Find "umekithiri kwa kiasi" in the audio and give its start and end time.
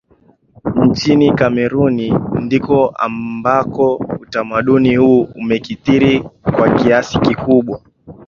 5.35-7.19